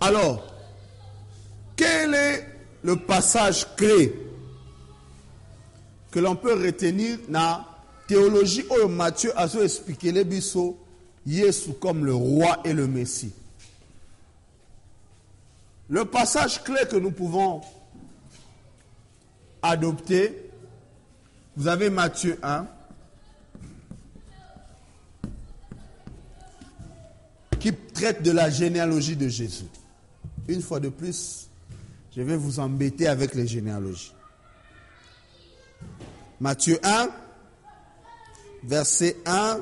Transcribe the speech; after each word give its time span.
Alors, 0.00 0.44
quel 1.74 2.14
est 2.14 2.46
le 2.82 2.96
passage 2.96 3.66
clé 3.76 4.14
que 6.10 6.18
l'on 6.18 6.36
peut 6.36 6.54
retenir 6.54 7.18
dans 7.28 7.40
la 7.40 7.68
théologie 8.06 8.64
où 8.70 8.88
Matthieu 8.88 9.32
a 9.36 9.46
expliqué 9.62 10.12
les 10.12 10.24
biso 10.24 10.78
Jésus 11.26 11.74
comme 11.80 12.04
le 12.04 12.14
roi 12.14 12.58
et 12.64 12.72
le 12.72 12.86
Messie? 12.86 13.32
Le 15.88 16.04
passage 16.04 16.62
clé 16.62 16.80
que 16.90 16.96
nous 16.96 17.12
pouvons 17.12 17.62
adopter, 19.62 20.50
vous 21.56 21.68
avez 21.68 21.90
Matthieu 21.90 22.38
1, 22.42 22.66
qui 27.58 27.72
traite 27.72 28.22
de 28.22 28.30
la 28.30 28.50
généalogie 28.50 29.16
de 29.16 29.28
Jésus. 29.28 29.64
Une 30.48 30.62
fois 30.62 30.80
de 30.80 30.88
plus, 30.88 31.48
je 32.14 32.22
vais 32.22 32.36
vous 32.36 32.60
embêter 32.60 33.08
avec 33.08 33.34
les 33.34 33.46
généalogies. 33.46 34.12
Matthieu 36.40 36.78
1, 36.82 37.08
verset 38.64 39.16
1. 39.26 39.60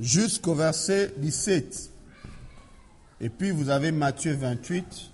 Jusqu'au 0.00 0.54
verset 0.54 1.12
17. 1.16 1.90
Et 3.20 3.28
puis 3.28 3.50
vous 3.50 3.68
avez 3.68 3.90
Matthieu 3.90 4.32
28, 4.32 5.10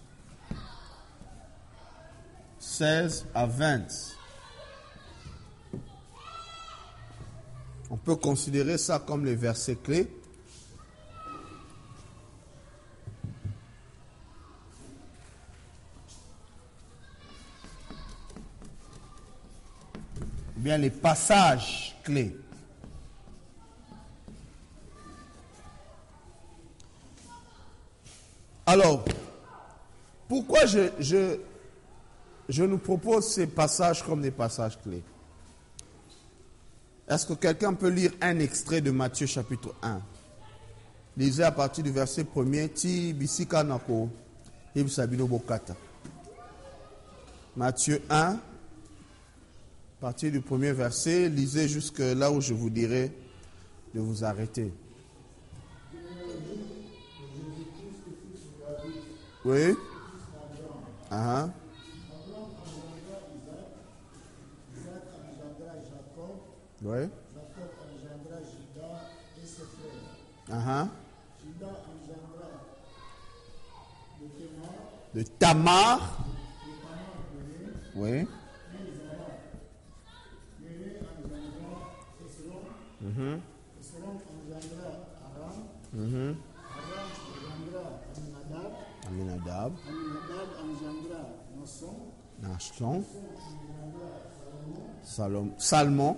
16 2.78 3.26
à 3.32 3.46
20. 3.46 3.82
On 7.88 7.96
peut 7.96 8.16
considérer 8.16 8.78
ça 8.78 8.98
comme 8.98 9.24
les 9.24 9.36
versets 9.36 9.76
clés. 9.76 10.10
Bien 20.56 20.78
les 20.78 20.90
passages 20.90 21.94
clés. 22.02 22.36
Alors, 28.66 29.04
pourquoi 30.26 30.66
je, 30.66 30.90
je, 30.98 31.38
je 32.48 32.64
nous 32.64 32.78
propose 32.78 33.26
ces 33.26 33.46
passages 33.46 34.02
comme 34.02 34.20
des 34.20 34.30
passages 34.30 34.78
clés 34.82 35.02
Est-ce 37.08 37.26
que 37.26 37.34
quelqu'un 37.34 37.74
peut 37.74 37.88
lire 37.88 38.12
un 38.20 38.38
extrait 38.38 38.80
de 38.80 38.90
Matthieu 38.90 39.26
chapitre 39.26 39.74
1 39.82 40.00
Lisez 41.16 41.44
à 41.44 41.52
partir 41.52 41.84
du 41.84 41.90
verset 41.90 42.24
1er, 42.24 42.72
Ti 42.72 43.12
bisika 43.12 43.62
nako, 43.62 44.08
sabino 44.88 45.26
bokata. 45.26 45.76
Matthieu 47.56 48.02
1, 48.10 48.16
à 48.16 48.38
partir 50.00 50.32
du 50.32 50.40
premier 50.40 50.72
verset, 50.72 51.28
lisez 51.28 51.68
jusque 51.68 52.00
là 52.00 52.32
où 52.32 52.40
je 52.40 52.52
vous 52.52 52.68
dirai 52.68 53.12
de 53.94 54.00
vous 54.00 54.24
arrêter. 54.24 54.72
Oui? 59.44 59.76
Ah. 61.10 61.48
Oui. 66.84 67.08
Jacob 67.34 67.70
engendra 67.88 68.36
Tamar, 70.48 70.90
de 75.14 75.22
Tamar 75.24 76.00
Oui. 77.96 78.10
engendra 78.10 78.28
Esron, 82.26 82.62
Mhm. 83.00 83.40
Esron 83.80 84.16
engendra 84.34 84.88
Aram, 85.24 85.56
Mhm. 85.92 86.36
Aram 86.76 87.08
engendra 87.30 87.84
Aminadab, 88.16 88.72
Aminadab. 89.06 89.72
Aminadab 89.88 90.48
engendra 90.64 91.20
Nasson, 91.56 91.96
Nachton. 92.42 93.04
Salom, 95.02 95.52
Salmon. 95.58 96.16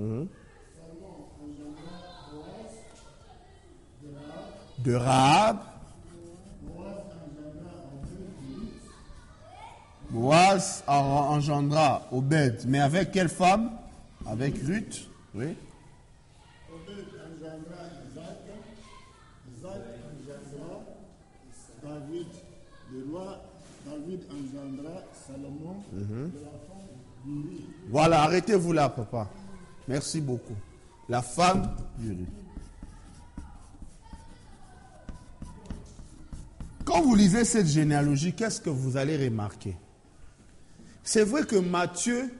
Mhm. 0.00 0.28
De 4.78 4.94
Rahab. 4.94 5.58
Boaz 10.10 10.82
en- 10.88 11.36
engendra 11.36 12.02
Obed. 12.10 12.64
Mais 12.66 12.80
avec 12.80 13.12
quelle 13.12 13.28
femme? 13.28 13.70
Avec 14.26 14.54
Ruth. 14.66 15.08
Oui. 15.34 15.54
Obed 16.72 17.06
engendra 17.26 17.82
Isaac, 18.10 18.38
Isaac 19.56 19.82
engendra 20.08 20.80
David, 21.82 22.26
le 22.92 23.12
roi 23.12 23.40
David 23.86 24.20
engendra 24.30 25.02
Salomon, 25.26 25.76
de 25.92 26.40
la 26.42 26.50
femme 26.66 26.88
d'Uri. 27.24 27.64
Voilà, 27.88 28.22
arrêtez-vous 28.22 28.72
là, 28.72 28.88
papa. 28.88 29.28
Merci 29.90 30.20
beaucoup. 30.20 30.54
La 31.08 31.20
femme 31.20 31.74
d'Uri. 31.98 32.24
Quand 36.84 37.02
vous 37.02 37.16
lisez 37.16 37.44
cette 37.44 37.66
généalogie, 37.66 38.32
qu'est-ce 38.32 38.60
que 38.60 38.70
vous 38.70 38.96
allez 38.96 39.16
remarquer? 39.16 39.76
C'est 41.02 41.24
vrai 41.24 41.42
que 41.42 41.56
Matthieu, 41.56 42.32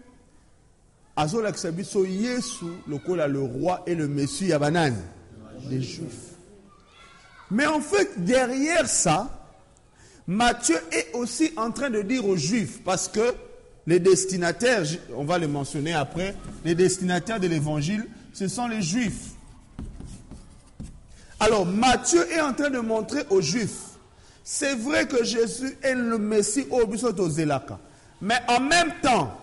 Azola 1.16 1.50
Ksabiso, 1.50 2.05
Yesu, 2.05 2.66
le 2.87 3.41
roi 3.41 3.82
et 3.84 3.97
le 3.97 4.06
Messie 4.06 4.47
Yabanan, 4.47 4.94
des 5.69 5.82
Juifs. 5.82 6.37
Mais 7.50 7.67
en 7.67 7.81
fait, 7.81 8.25
derrière 8.25 8.88
ça, 8.88 9.44
Matthieu 10.28 10.77
est 10.93 11.12
aussi 11.15 11.53
en 11.56 11.72
train 11.72 11.91
de 11.91 12.03
dire 12.03 12.25
aux 12.25 12.37
Juifs, 12.37 12.81
parce 12.84 13.09
que 13.09 13.34
les 13.90 13.98
destinataires, 13.98 14.84
on 15.16 15.24
va 15.24 15.36
le 15.36 15.48
mentionner 15.48 15.92
après, 15.92 16.36
les 16.64 16.76
destinataires 16.76 17.40
de 17.40 17.48
l'évangile, 17.48 18.06
ce 18.32 18.46
sont 18.46 18.68
les 18.68 18.82
Juifs. 18.82 19.30
Alors 21.40 21.66
Matthieu 21.66 22.24
est 22.30 22.40
en 22.40 22.52
train 22.52 22.70
de 22.70 22.78
montrer 22.78 23.22
aux 23.30 23.40
Juifs, 23.40 23.98
c'est 24.44 24.76
vrai 24.76 25.08
que 25.08 25.24
Jésus 25.24 25.76
est 25.82 25.96
le 25.96 26.18
Messie 26.18 26.66
au 26.70 27.28
Zelaka, 27.28 27.80
mais 28.22 28.38
en 28.46 28.60
même 28.60 28.92
temps, 29.02 29.36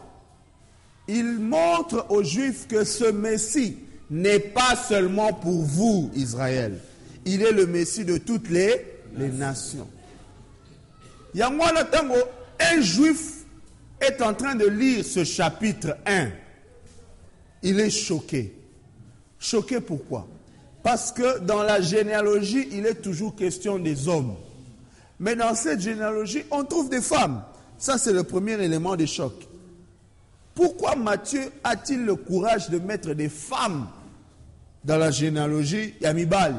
il 1.09 1.25
montre 1.25 2.05
aux 2.07 2.23
Juifs 2.23 2.69
que 2.69 2.85
ce 2.85 3.11
Messie 3.11 3.75
n'est 4.09 4.39
pas 4.39 4.77
seulement 4.77 5.33
pour 5.33 5.61
vous, 5.61 6.09
Israël. 6.15 6.79
Il 7.25 7.41
est 7.41 7.51
le 7.51 7.67
Messie 7.67 8.05
de 8.05 8.17
toutes 8.17 8.49
les, 8.49 9.01
les 9.17 9.27
nations. 9.27 9.89
ntango 11.35 12.15
un 12.59 12.81
juif 12.81 13.36
est 14.01 14.21
en 14.21 14.33
train 14.33 14.55
de 14.55 14.67
lire 14.67 15.03
ce 15.03 15.23
chapitre 15.23 15.97
1 16.05 16.29
il 17.63 17.79
est 17.79 17.89
choqué. 17.89 18.53
Choqué 19.39 19.79
pourquoi? 19.79 20.27
Parce 20.83 21.11
que 21.11 21.39
dans 21.39 21.63
la 21.63 21.81
généalogie 21.81 22.67
il 22.71 22.85
est 22.85 23.01
toujours 23.01 23.35
question 23.35 23.79
des 23.79 24.07
hommes. 24.07 24.35
Mais 25.19 25.35
dans 25.35 25.55
cette 25.55 25.81
généalogie 25.81 26.43
on 26.51 26.63
trouve 26.63 26.89
des 26.89 27.01
femmes. 27.01 27.43
Ça 27.77 27.97
c'est 27.97 28.13
le 28.13 28.23
premier 28.23 28.53
élément 28.53 28.95
de 28.95 29.05
choc. 29.05 29.33
Pourquoi 30.55 30.95
Matthieu 30.95 31.51
a-t-il 31.63 32.03
le 32.05 32.15
courage 32.15 32.69
de 32.69 32.79
mettre 32.79 33.13
des 33.13 33.29
femmes 33.29 33.87
dans 34.83 34.97
la 34.97 35.11
généalogie 35.11 35.93
Yamibali 36.01 36.55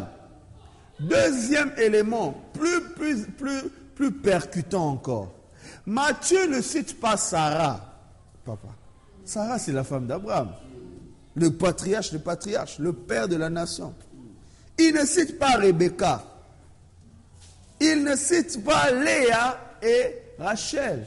Deuxième 1.00 1.72
élément, 1.78 2.34
plus, 2.52 2.80
plus, 2.96 3.24
plus, 3.26 3.62
plus 3.94 4.12
percutant 4.12 4.88
encore. 4.90 5.32
Matthieu 5.88 6.46
ne 6.48 6.60
cite 6.60 7.00
pas 7.00 7.16
Sarah. 7.16 7.80
Papa. 8.44 8.68
Sarah, 9.24 9.58
c'est 9.58 9.72
la 9.72 9.84
femme 9.84 10.06
d'Abraham. 10.06 10.50
Le 11.34 11.50
patriarche, 11.50 12.12
le 12.12 12.18
patriarche, 12.18 12.78
le 12.78 12.92
père 12.92 13.26
de 13.26 13.36
la 13.36 13.48
nation. 13.48 13.94
Il 14.78 14.92
ne 14.92 15.06
cite 15.06 15.38
pas 15.38 15.56
Rebecca. 15.56 16.22
Il 17.80 18.04
ne 18.04 18.16
cite 18.16 18.62
pas 18.62 18.90
Léa 18.90 19.58
et 19.82 20.14
Rachel. 20.38 21.06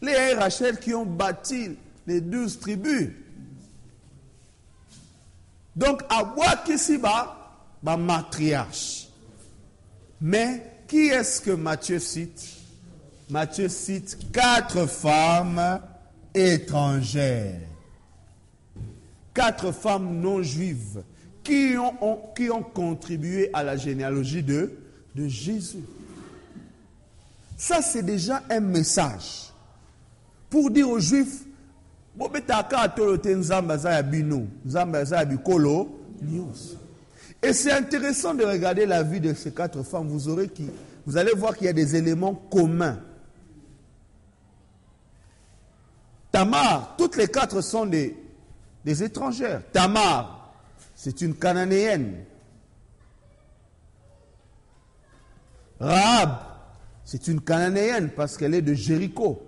Léa 0.00 0.30
et 0.30 0.34
Rachel 0.34 0.78
qui 0.78 0.94
ont 0.94 1.04
bâti 1.04 1.76
les 2.06 2.22
douze 2.22 2.58
tribus. 2.58 3.10
Donc, 5.74 6.00
à 6.08 6.24
Wakisiba, 6.24 7.36
ma 7.82 7.98
matriarche. 7.98 9.08
Mais 10.22 10.84
qui 10.88 11.08
est-ce 11.08 11.42
que 11.42 11.50
Matthieu 11.50 11.98
cite? 11.98 12.55
Matthieu 13.28 13.68
cite 13.68 14.30
quatre 14.32 14.86
femmes 14.86 15.80
étrangères. 16.34 17.60
Quatre 19.34 19.72
femmes 19.72 20.20
non 20.20 20.42
juives 20.42 21.02
qui 21.42 21.74
ont, 21.78 22.62
contribué 22.62 23.50
à 23.52 23.62
la 23.62 23.76
généalogie 23.76 24.42
de, 24.42 24.72
Jésus. 25.16 25.84
Ça, 27.56 27.80
c'est 27.80 28.02
déjà 28.02 28.42
un 28.50 28.60
message 28.60 29.50
pour 30.50 30.70
dire 30.70 30.90
aux 30.90 31.00
Juifs. 31.00 31.44
Et 37.42 37.52
c'est 37.52 37.72
intéressant 37.72 38.34
de 38.34 38.44
regarder 38.44 38.86
la 38.86 39.02
vie 39.02 39.20
de 39.20 39.34
ces 39.34 39.52
quatre 39.52 39.82
femmes. 39.82 40.08
Vous, 40.08 40.28
aurez 40.28 40.48
qui, 40.48 40.68
vous 41.06 41.16
allez 41.16 41.32
voir 41.32 41.56
qu'il 41.56 41.66
y 41.66 41.70
a 41.70 41.72
des 41.72 41.94
éléments 41.94 42.34
communs. 42.34 42.98
Tamar, 46.36 46.96
toutes 46.98 47.16
les 47.16 47.28
quatre 47.28 47.62
sont 47.62 47.86
des, 47.86 48.14
étrangères. 48.84 49.62
Tamar, 49.72 50.52
c'est 50.94 51.22
une 51.22 51.34
cananéenne. 51.34 52.26
Rahab, 55.80 56.36
c'est 57.06 57.26
une 57.28 57.40
cananéenne 57.40 58.10
parce 58.10 58.36
qu'elle 58.36 58.52
est 58.52 58.60
de 58.60 58.74
Jéricho. 58.74 59.42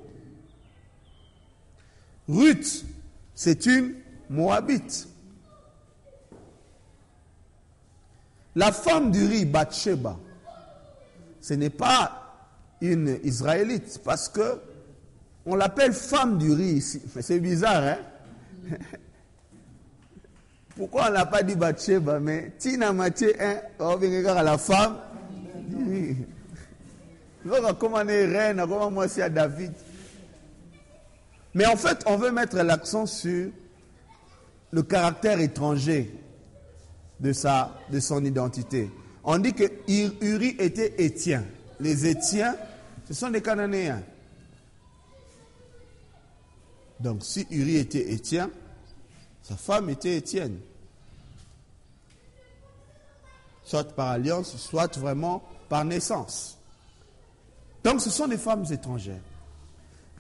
Ruth, 2.27 2.87
c'est 3.35 3.67
une 3.67 3.97
moabite. 4.31 5.09
La 8.57 8.73
femme 8.73 9.11
du 9.11 9.27
riz, 9.27 9.45
Bathsheba, 9.45 10.19
ce 11.43 11.53
n'est 11.53 11.69
pas 11.69 12.33
une 12.81 13.21
Israélite 13.25 14.01
parce 14.03 14.31
que 14.31 14.59
on 15.49 15.57
l'appelle 15.57 15.93
femme 15.93 16.39
du 16.39 16.53
riz 16.53 16.75
ici. 16.77 17.03
C'est 17.21 17.41
bizarre, 17.41 17.83
hein? 17.83 18.77
Pourquoi 20.77 21.09
on 21.09 21.13
n'a 21.13 21.27
pas 21.27 21.43
dit 21.43 21.57
Bathsheba? 21.57 22.21
Mais 22.21 22.53
Tina 22.59 22.93
Matthieu 22.93 23.33
1, 23.41 23.57
on 23.81 23.97
vient 23.97 24.43
la 24.43 24.59
femme 24.59 24.97
du 25.69 26.17
comment 27.79 27.97
on 27.99 28.09
est 28.09 28.27
reine, 28.27 28.59
comment 28.69 28.91
moi 28.91 29.09
c'est 29.09 29.23
à 29.23 29.29
David. 29.29 29.73
Mais 31.55 31.67
en 31.67 31.77
fait, 31.77 32.03
on 32.07 32.17
veut 32.17 32.31
mettre 32.31 32.57
l'accent 32.57 33.07
sur 33.07 33.49
le 34.71 34.83
caractère 34.83 35.41
étranger 35.41 36.13
de, 37.19 37.33
sa, 37.33 37.75
de 37.91 37.99
son 38.01 38.25
identité. 38.25 38.91
On 39.25 39.39
dit 39.39 39.55
que 39.55 39.65
Ur- 39.89 40.15
Uri 40.21 40.57
était 40.59 40.95
Étien. 40.99 41.45
Les 41.81 42.07
Étiens, 42.07 42.55
ce 43.07 43.15
sont 43.15 43.31
des 43.31 43.41
Cananéens. 43.41 44.03
Donc 47.01 47.23
si 47.23 47.47
Uri 47.51 47.77
était 47.77 48.13
Étien, 48.13 48.51
sa 49.43 49.57
femme 49.57 49.91
était 49.91 50.17
Étienne. 50.17 50.59
Soit 53.65 53.95
par 53.95 54.09
alliance, 54.09 54.57
soit 54.57 54.99
vraiment 54.99 55.43
par 55.69 55.85
naissance. 55.85 56.59
Donc 57.85 58.01
ce 58.01 58.11
sont 58.11 58.27
des 58.27 58.39
femmes 58.39 58.65
étrangères. 58.71 59.21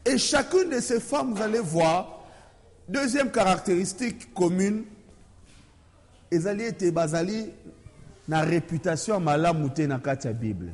Et 0.04 0.18
chacune 0.18 0.70
de 0.70 0.80
ces 0.80 1.00
femmes, 1.00 1.34
vous 1.34 1.42
allez 1.42 1.58
voir, 1.58 2.20
deuxième 2.88 3.30
caractéristique 3.30 4.32
commune, 4.34 4.84
ezali 6.30 6.64
ete 6.64 6.90
bazali 6.92 7.50
na 8.28 8.42
réputation 8.42 9.20
malamu 9.20 9.70
te 9.70 9.86
na 9.86 9.98
kati 9.98 10.26
ya 10.26 10.32
bible 10.32 10.72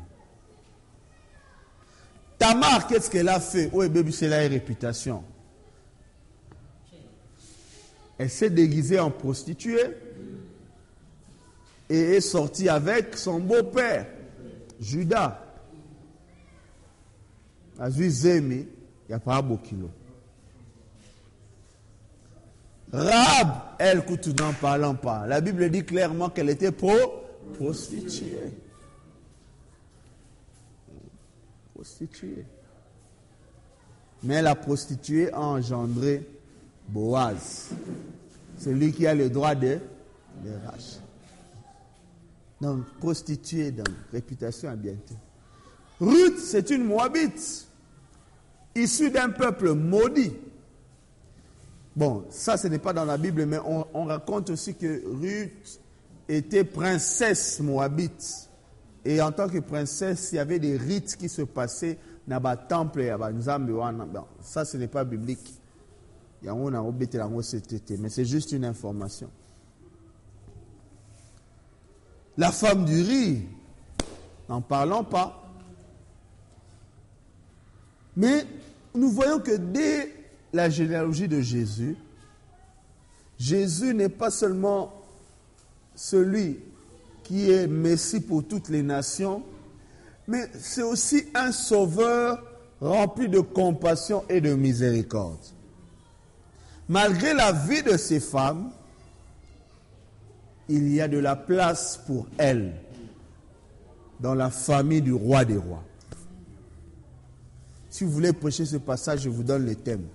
tamar 2.39 2.87
qu'est-ce 2.87 3.11
qu'elle 3.11 3.29
a 3.29 3.41
fait? 3.41 3.71
Oyo 3.73 3.85
ebebisela 3.85 4.43
ye 4.43 4.49
réputation? 4.49 5.23
Elle 8.19 8.31
s'est 8.31 8.51
déguisée 8.51 8.99
en 9.01 9.11
prostituée 9.11 9.97
et 11.91 11.99
est 11.99 12.21
sortie 12.21 12.69
avec 12.69 13.17
son 13.17 13.41
beau-père 13.41 14.07
judas 14.81 15.41
azwi 17.79 18.11
zemi 18.11 18.67
ya 19.09 19.19
paa 19.19 19.43
bokilo 19.43 19.91
Rahab, 22.95 23.49
elle, 23.81 24.05
n'en 24.39 24.53
parlons 24.53 24.95
pas. 24.95 25.27
La 25.27 25.41
Bible 25.41 25.69
dit 25.69 25.85
clairement 25.85 26.29
qu'elle 26.31 26.49
était 26.49 26.71
pro 26.71 26.93
prostituée. 27.55 28.53
Prostituée. 31.75 32.45
Mais 34.23 34.41
la 34.43 34.55
prostituée 34.55 35.33
a 35.33 35.41
engendré 35.41 36.25
Boaz. 36.89 37.71
Celui 38.59 38.93
qui 38.93 39.07
a 39.07 39.15
le 39.15 39.31
droit 39.31 39.55
de, 39.55 39.79
de 40.45 40.51
rachat. 40.65 41.01
Donc, 42.61 42.85
prostituée, 42.99 43.73
donc, 43.73 43.89
réputation 44.13 44.71
à 44.71 44.77
bientôt. 44.77 45.17
Ruth, 46.01 46.39
c'est 46.39 46.71
une 46.71 46.85
Moabite, 46.85 47.67
issue 48.75 49.11
d'un 49.11 49.31
peuple 49.31 49.73
maudit. 49.73 50.33
Bon, 51.97 52.25
ça, 52.31 52.57
ce 52.57 52.69
n'est 52.69 52.79
pas 52.79 52.93
dans 52.93 53.05
la 53.05 53.17
Bible, 53.17 53.47
mais 53.47 53.59
on, 53.59 53.87
on 53.95 54.05
raconte 54.05 54.51
aussi 54.51 54.75
que 54.75 55.03
Ruth 55.21 55.81
était 56.29 56.65
princesse 56.65 57.61
moabite. 57.61 58.49
Et 59.05 59.21
en 59.21 59.31
tant 59.31 59.49
que 59.49 59.59
princesse, 59.59 60.31
il 60.33 60.37
y 60.37 60.39
avait 60.39 60.59
des 60.59 60.77
rites 60.77 61.17
qui 61.17 61.29
se 61.29 61.43
passaient 61.43 61.99
dans 62.27 62.41
le 62.41 62.69
temple 62.69 63.03
et 63.03 63.11
dans 63.11 64.27
ça, 64.41 64.65
ce 64.65 64.77
n'est 64.77 64.89
pas 64.89 65.05
biblique. 65.05 65.61
Mais 66.45 68.09
c'est 68.09 68.25
juste 68.25 68.53
une 68.53 68.65
information. 68.65 69.31
La 72.37 72.51
femme 72.51 72.85
du 72.85 73.01
riz, 73.01 73.43
n'en 74.49 74.61
parlons 74.61 75.05
pas. 75.05 75.41
Mais 78.17 78.45
nous 78.95 79.11
voyons 79.11 79.41
que 79.41 79.57
dès 79.57 80.13
la 80.53 80.69
généalogie 80.69 81.29
de 81.29 81.41
Jésus, 81.41 81.97
Jésus 83.39 83.95
n'est 83.95 84.09
pas 84.09 84.31
seulement 84.31 84.93
celui 85.95 86.61
qui 87.23 87.51
est 87.51 87.67
Messie 87.67 88.21
pour 88.21 88.47
toutes 88.47 88.69
les 88.69 88.83
nations, 88.83 89.43
mais 90.27 90.49
c'est 90.59 90.83
aussi 90.83 91.25
un 91.35 91.53
sauveur 91.53 92.43
rempli 92.81 93.29
de 93.29 93.41
compassion 93.41 94.25
et 94.29 94.41
de 94.41 94.55
miséricorde. 94.55 95.54
Malgré 96.89 97.33
la 97.33 97.53
vie 97.53 97.83
de 97.83 97.97
ces 97.97 98.21
femmes, 98.21 98.71
il 100.69 100.93
y 100.93 101.01
a 101.01 101.09
de 101.09 101.19
la 101.19 101.37
place 101.37 102.01
pour 102.07 102.27
elles 102.39 102.75
dans 104.21 104.35
la 104.35 104.51
famille 104.51 105.03
du 105.03 105.13
roi 105.13 105.45
des 105.45 105.57
rois. 105.57 105.83
Si 107.91 108.05
vous 108.05 108.11
voulez 108.11 108.33
prêcher 108.33 108.65
ce 108.65 108.77
passage, 108.77 109.21
je 109.21 109.29
vous 109.29 109.43
donne 109.43 109.65
le 109.65 109.75
thème. 109.77 110.07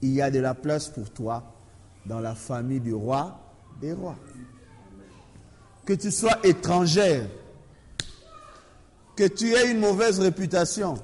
Il 0.00 0.10
y 0.10 0.22
a 0.22 0.30
de 0.30 0.40
la 0.40 0.54
place 0.54 0.88
pour 0.88 1.10
toi 1.10 1.54
dans 2.06 2.20
la 2.20 2.34
famille 2.34 2.80
du 2.80 2.94
roi 2.94 3.38
des 3.80 3.92
rois. 3.92 4.16
Que 5.84 5.92
tu 5.92 6.10
sois 6.10 6.38
étrangère, 6.44 7.26
que 9.16 9.26
tu 9.28 9.52
aies 9.54 9.70
une 9.70 9.80
mauvaise 9.80 10.18
réputation. 10.18 10.94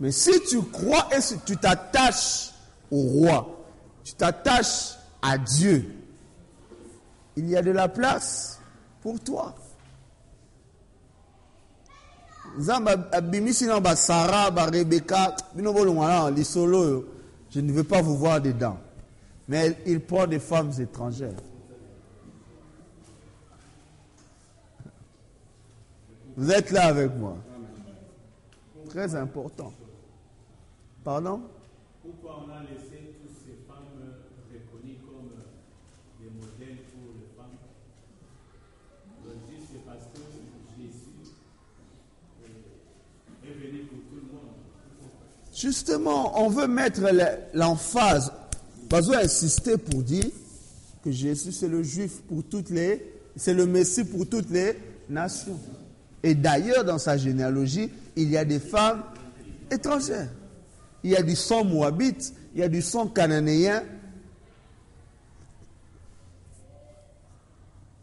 Mais 0.00 0.12
si 0.12 0.32
tu 0.48 0.62
crois 0.62 1.08
et 1.16 1.20
si 1.20 1.38
tu 1.40 1.56
t'attaches 1.56 2.51
au 2.92 3.00
roi, 3.00 3.64
tu 4.04 4.14
t'attaches 4.14 4.96
à 5.22 5.38
Dieu, 5.38 5.90
il 7.36 7.48
y 7.48 7.56
a 7.56 7.62
de 7.62 7.70
la 7.70 7.88
place 7.88 8.60
pour 9.00 9.18
toi. 9.18 9.54
je 17.50 17.60
ne 17.60 17.72
veux 17.72 17.84
pas 17.84 18.02
vous 18.02 18.16
voir 18.16 18.42
dedans. 18.42 18.76
Mais 19.48 19.76
il 19.86 20.00
prend 20.00 20.26
des 20.26 20.38
femmes 20.38 20.70
étrangères. 20.78 21.32
Vous 26.36 26.50
êtes 26.50 26.70
là 26.70 26.86
avec 26.86 27.14
moi. 27.16 27.36
Très 28.90 29.14
important. 29.14 29.72
Pardon? 31.04 31.42
Pourquoi 32.02 32.44
on 32.46 32.50
a 32.50 32.62
laissé 32.62 33.14
toutes 33.20 33.36
ces 33.46 33.56
femmes 33.66 33.94
reconnues 34.50 34.98
comme 35.06 35.30
des 36.20 36.30
modèles 36.30 36.82
pour 36.90 37.14
les 37.14 37.28
femmes? 37.36 37.56
Dit 39.48 39.62
c'est 39.70 39.84
parce 39.86 40.04
que 40.12 40.20
Jésus 40.76 41.30
est 43.44 43.54
venu 43.66 43.84
pour 43.84 43.98
tout 44.10 44.16
le 44.16 44.32
monde. 44.32 44.52
Justement, 45.54 46.42
on 46.44 46.48
veut 46.48 46.66
mettre 46.66 47.00
le- 47.02 47.38
l'emphase, 47.58 48.32
besoin 48.90 49.18
insister 49.18 49.78
pour 49.78 50.02
dire 50.02 50.26
que 51.04 51.12
Jésus 51.12 51.52
c'est 51.52 51.68
le 51.68 51.82
juif 51.84 52.20
pour 52.22 52.42
toutes 52.44 52.70
les, 52.70 53.14
c'est 53.36 53.54
le 53.54 53.66
Messie 53.66 54.04
pour 54.04 54.28
toutes 54.28 54.50
les 54.50 54.76
nations. 55.08 55.58
Et 56.24 56.34
d'ailleurs, 56.34 56.84
dans 56.84 56.98
sa 56.98 57.16
généalogie, 57.16 57.90
il 58.16 58.28
y 58.30 58.36
a 58.36 58.44
des 58.44 58.60
femmes 58.60 59.02
étrangères. 59.70 60.30
Il 61.04 61.10
y 61.10 61.16
a 61.16 61.22
du 61.22 61.34
sang 61.36 61.64
moabite, 61.64 62.32
il 62.54 62.60
y 62.60 62.62
a 62.62 62.68
du 62.68 62.82
sang 62.82 63.08
cananéen. 63.08 63.82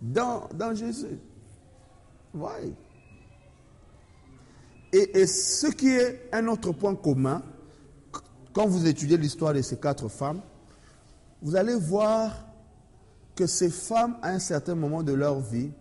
Dans, 0.01 0.47
dans 0.53 0.73
Jésus. 0.73 1.19
Ouais. 2.33 2.71
Et, 4.93 5.19
et 5.19 5.27
ce 5.27 5.67
qui 5.67 5.89
est 5.89 6.29
un 6.31 6.47
autre 6.47 6.71
point 6.71 6.95
commun, 6.95 7.43
quand 8.53 8.65
vous 8.65 8.87
étudiez 8.87 9.17
l'histoire 9.17 9.53
de 9.53 9.61
ces 9.61 9.77
quatre 9.77 10.07
femmes, 10.07 10.41
vous 11.41 11.55
allez 11.55 11.75
voir 11.75 12.45
que 13.35 13.45
ces 13.45 13.69
femmes, 13.69 14.17
à 14.21 14.29
un 14.29 14.39
certain 14.39 14.75
moment 14.75 15.03
de 15.03 15.13
leur 15.13 15.39
vie, 15.39 15.71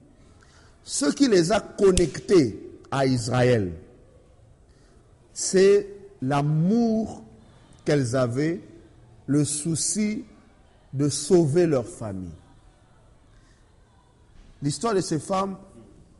ce 0.84 1.06
qui 1.06 1.28
les 1.28 1.52
a 1.52 1.60
connectées 1.60 2.58
à 2.90 3.06
Israël, 3.06 3.72
c'est 5.32 5.86
l'amour 6.22 7.22
qu'elles 7.84 8.16
avaient, 8.16 8.60
le 9.26 9.44
souci 9.44 10.24
de 10.92 11.08
sauver 11.08 11.66
leur 11.66 11.86
famille. 11.86 12.30
L'histoire 14.62 14.94
de 14.94 15.00
ces 15.00 15.18
femmes 15.18 15.56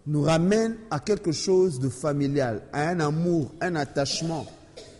nous 0.06 0.22
ramène 0.22 0.76
à 0.90 1.00
quelque 1.00 1.32
chose 1.32 1.80
de 1.80 1.88
familial, 1.88 2.62
à 2.72 2.88
un 2.88 3.00
amour, 3.00 3.52
un 3.60 3.74
attachement 3.74 4.46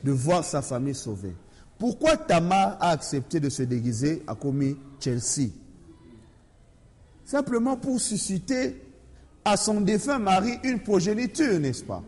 de 0.02 0.12
voir 0.12 0.45
sa 0.45 0.62
famille 0.62 0.95
sauvée. 0.95 1.35
Pourquoi 1.78 2.17
Tamar 2.17 2.76
a 2.81 2.90
accepté 2.90 3.40
de 3.40 3.49
se 3.49 3.62
déguiser 3.62 4.23
à 4.26 4.35
commis 4.35 4.76
Chelsea? 5.00 5.50
Simplement 7.25 7.76
pour 7.76 8.00
susciter 8.00 8.83
à 9.45 9.57
son 9.57 9.81
défunt 9.81 10.19
mari 10.19 10.59
une 10.64 10.81
progéniture, 10.81 11.61
n'est-ce 11.61 11.85
pas? 11.85 12.02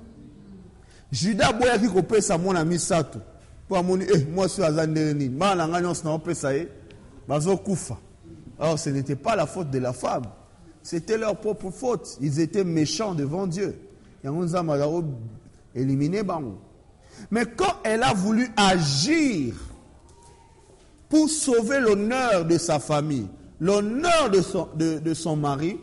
Judas 1.12 1.52
boyaki 1.52 1.88
kopesa 1.88 2.38
mwana 2.38 2.64
misato. 2.64 3.20
Mpo 3.66 3.76
amoni 3.76 4.04
eh, 4.14 4.26
mwasi 4.34 4.60
oyo 4.60 4.70
aza 4.70 4.86
ndenge 4.86 5.14
nini 5.14 5.28
bana 5.28 5.54
na 5.54 5.68
ngai 5.68 5.82
nyonso 5.82 6.04
naopesa 6.04 6.52
ye 6.52 6.68
bazokufa 7.28 7.96
alors 8.60 8.78
ce 8.78 8.90
n'était 8.90 9.16
pas 9.16 9.34
la 9.36 9.46
faute 9.46 9.70
de 9.70 9.78
la 9.78 9.92
femme. 9.92 10.24
C'était 10.82 11.16
leur 11.16 11.36
propre 11.36 11.70
faute. 11.70 12.18
Ils 12.20 12.40
étaient 12.40 12.64
méchants 12.64 13.14
devant 13.14 13.46
dieu. 13.46 13.78
Yango 14.22 14.44
nzambe 14.44 14.70
azako 14.72 15.04
éliminer 15.74 16.22
bango. 16.22 16.58
Mais 17.30 17.46
quand 17.46 17.74
elle 17.84 18.02
a 18.02 18.12
voulu 18.12 18.48
agir 18.56 19.54
pour 21.08 21.28
sauver 21.28 21.80
l'honneur 21.80 22.44
de 22.44 22.58
sa 22.58 22.78
famille 22.78 23.26
l'honneur 23.60 24.30
de 24.30 24.40
son, 24.40 24.68
de 24.76 25.14
son 25.14 25.36
mari 25.36 25.78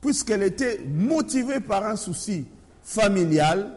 puisqu'elle 0.00 0.42
était 0.42 0.80
motivée 0.86 1.60
par 1.60 1.84
un 1.84 1.96
souci 1.96 2.46
familial 2.82 3.70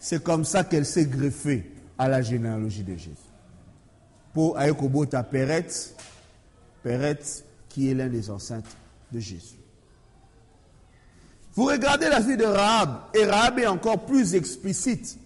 c'est 0.00 0.24
comme 0.24 0.44
ça 0.44 0.64
qu'elle 0.64 0.86
s'est 0.86 1.06
greffée 1.06 1.70
à 1.98 2.08
la 2.08 2.22
généalogie 2.22 2.82
de 2.82 2.96
Jésus. 2.96 3.16
Pour 4.32 4.58
Ayekobota 4.58 5.22
Péret, 5.22 5.66
Péret 6.82 7.18
qui 7.68 7.90
est 7.90 7.94
l'un 7.94 8.08
des 8.08 8.30
enceintes 8.30 8.64
de 9.12 9.20
Jésus. 9.20 9.58
Vous 11.54 11.66
regardez 11.66 12.08
la 12.08 12.20
vie 12.20 12.36
de 12.36 12.44
Rahab, 12.44 13.00
et 13.14 13.24
Rahab 13.24 13.58
est 13.58 13.66
encore 13.66 14.06
plus 14.06 14.34
explicite 14.34 15.18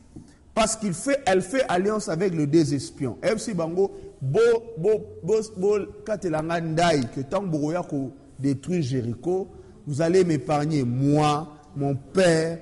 parce 0.55 0.77
qu'elle 0.77 0.95
fait, 0.95 1.65
alliance 1.69 2.09
avec 2.09 2.35
le 2.35 2.47
deux 2.47 2.75
espions. 2.75 3.19
MC 3.23 3.55
Bango, 3.55 3.93
bo, 4.21 4.41
bo, 4.79 5.05
bo, 5.23 5.79
que 6.05 7.21
tant 7.23 7.43
que 7.43 7.97
détruire 8.39 8.83
Jéricho, 8.83 9.49
vous 9.87 10.01
allez 10.01 10.25
m'épargner, 10.25 10.85
moi, 10.85 11.57
mon 11.77 11.95
père, 11.95 12.59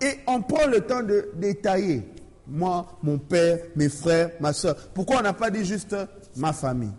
et 0.00 0.18
on 0.26 0.42
prend 0.42 0.66
le 0.66 0.80
temps 0.80 1.02
de 1.02 1.30
détailler. 1.36 2.02
Moi, 2.46 2.86
mon 3.02 3.18
père, 3.18 3.58
mes 3.76 3.88
frères, 3.88 4.30
ma 4.40 4.52
soeur. 4.52 4.76
Pourquoi 4.94 5.18
on 5.18 5.22
n'a 5.22 5.34
pas 5.34 5.50
dit 5.50 5.64
juste 5.64 5.94
ma 6.36 6.52
famille? 6.52 6.92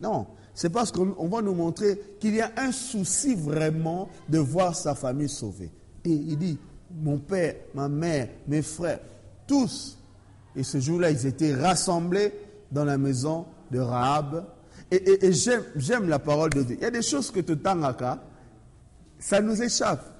Non, 0.00 0.26
c'est 0.54 0.70
parce 0.70 0.92
qu'on 0.92 1.28
va 1.28 1.42
nous 1.42 1.54
montrer 1.54 2.00
qu'il 2.20 2.34
y 2.34 2.40
a 2.40 2.52
un 2.56 2.72
souci 2.72 3.34
vraiment 3.34 4.08
de 4.28 4.38
voir 4.38 4.76
sa 4.76 4.94
famille 4.94 5.28
sauvée. 5.28 5.70
Et 6.04 6.10
il 6.10 6.38
dit, 6.38 6.58
mon 7.02 7.18
père, 7.18 7.54
ma 7.74 7.88
mère, 7.88 8.28
mes 8.46 8.62
frères, 8.62 9.00
tous. 9.46 9.98
Et 10.54 10.62
ce 10.62 10.78
jour-là, 10.78 11.10
ils 11.10 11.26
étaient 11.26 11.54
rassemblés 11.54 12.32
dans 12.70 12.84
la 12.84 12.98
maison 12.98 13.46
de 13.70 13.80
Rahab. 13.80 14.44
Et, 14.90 15.32
j'aime 15.32 16.08
la 16.08 16.18
parole 16.18 16.50
de 16.50 16.62
Dieu. 16.62 16.76
Il 16.78 16.82
y 16.82 16.86
a 16.86 16.90
des 16.90 17.02
choses 17.02 17.30
que 17.30 17.40
tangaka, 17.40 18.22
ça 19.18 19.40
nous 19.40 19.60
échappe. 19.62 20.11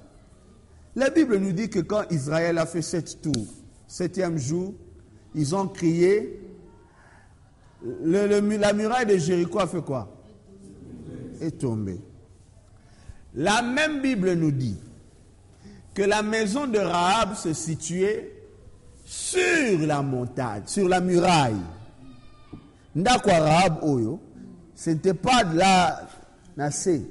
La 0.95 1.09
Bible 1.09 1.37
nous 1.37 1.51
dit 1.51 1.69
que 1.69 1.79
quand 1.79 2.03
Israël 2.11 2.57
a 2.57 2.65
fait 2.65 2.81
sept 2.81 3.21
tours, 3.21 3.47
septième 3.87 4.37
jour, 4.37 4.73
ils 5.33 5.55
ont 5.55 5.67
crié. 5.67 6.39
La 8.03 8.73
muraille 8.73 9.05
de 9.05 9.17
Jéricho 9.17 9.59
a 9.59 9.67
fait 9.67 9.81
quoi? 9.81 10.09
Est 11.41 11.59
tombée. 11.59 11.99
La 13.33 13.61
même 13.61 14.01
Bible 14.01 14.33
nous 14.33 14.51
dit 14.51 14.77
que 15.93 16.03
la 16.03 16.21
maison 16.21 16.67
de 16.67 16.77
Rahab 16.77 17.35
se 17.35 17.53
situait 17.53 18.31
sur 19.05 19.79
la 19.79 20.01
montagne, 20.01 20.63
sur 20.65 20.87
la 20.87 21.01
muraille. 21.01 21.59
Ndakwa 22.95 23.39
Rahab 23.39 23.83
Oyo, 23.83 24.19
ce 24.75 24.91
n'était 24.91 25.15
pas 25.15 25.43
de 25.43 25.57
la 25.57 26.07
Nassé, 26.55 27.03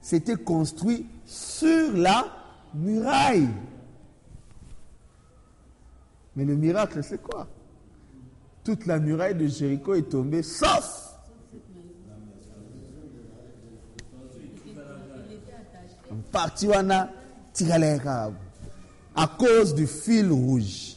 c'était 0.00 0.36
construit 0.36 1.06
sur 1.26 1.92
la 1.94 2.26
muraille. 2.76 3.48
Mais 6.34 6.44
le 6.44 6.54
miracle, 6.54 7.02
c'est 7.02 7.22
quoi? 7.22 7.48
Toute 8.62 8.86
la 8.86 8.98
muraille 8.98 9.34
de 9.34 9.46
Jéricho 9.46 9.94
est 9.94 10.10
tombée, 10.10 10.42
sauf 10.42 11.06
en 16.10 16.16
partie 16.30 16.68
à 19.14 19.26
cause 19.38 19.74
du 19.74 19.86
fil 19.86 20.30
rouge. 20.30 20.96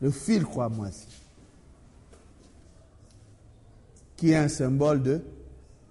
Le 0.00 0.10
fil, 0.10 0.44
crois-moi, 0.44 0.88
qui 4.16 4.30
est 4.30 4.36
un 4.36 4.48
symbole 4.48 5.02
de, 5.02 5.22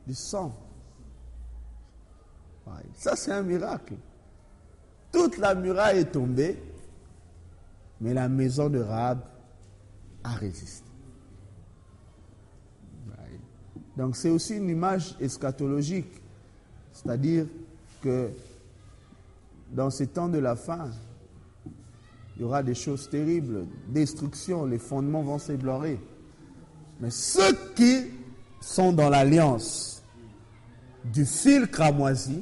du 0.08 0.15
sang. 0.15 0.55
Ça, 2.93 3.15
c'est 3.15 3.31
un 3.31 3.43
miracle. 3.43 3.95
Toute 5.11 5.38
la 5.38 5.55
muraille 5.55 5.99
est 5.99 6.11
tombée, 6.11 6.61
mais 8.01 8.13
la 8.13 8.29
maison 8.29 8.69
de 8.69 8.79
Rahab 8.79 9.19
a 10.23 10.29
résisté. 10.31 10.89
Donc, 13.97 14.15
c'est 14.15 14.29
aussi 14.29 14.55
une 14.55 14.69
image 14.69 15.15
eschatologique. 15.19 16.21
C'est-à-dire 16.93 17.45
que 18.01 18.29
dans 19.71 19.89
ces 19.89 20.07
temps 20.07 20.29
de 20.29 20.38
la 20.38 20.55
fin, 20.55 20.89
il 22.35 22.43
y 22.43 22.45
aura 22.45 22.63
des 22.63 22.75
choses 22.75 23.09
terribles, 23.09 23.65
destruction, 23.89 24.65
les 24.65 24.79
fondements 24.79 25.21
vont 25.21 25.38
s'éblorer. 25.38 25.99
Mais 27.01 27.09
ceux 27.11 27.53
qui 27.75 28.05
sont 28.61 28.93
dans 28.93 29.09
l'alliance 29.09 30.01
du 31.03 31.25
fil 31.25 31.67
cramoisi, 31.67 32.41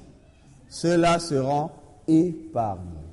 ceux-là 0.70 1.20
seront 1.20 1.72
épargnés. 2.08 3.08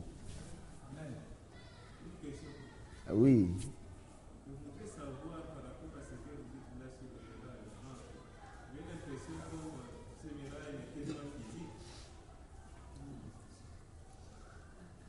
Oui. 3.12 3.50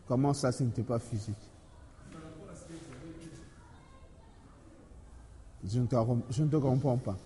Comment 0.07 0.33
ça, 0.33 0.51
ce 0.51 0.63
n'était 0.63 0.83
pas 0.83 0.99
physique? 0.99 1.35
Je 5.67 5.79
ne, 5.79 5.87
te, 5.87 5.95
je 6.29 6.43
ne 6.43 6.47
te 6.47 6.55
comprends 6.57 6.97
pas. 6.97 7.17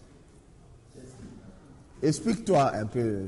Explique-toi 2.01 2.73
un 2.73 2.85
peu. 2.85 3.27